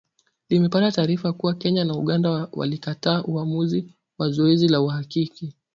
limepata 0.49 0.91
taarifa 0.91 1.33
kuwa 1.33 1.53
Kenya 1.55 1.85
na 1.85 1.93
Uganda 1.95 2.47
walikataa 2.51 3.23
uamuzi 3.23 3.93
wa 4.19 4.29
zoezi 4.31 4.67
la 4.67 4.81
uhakiki 4.81 5.53